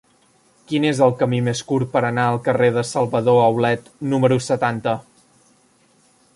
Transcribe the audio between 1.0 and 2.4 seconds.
el camí més curt per anar al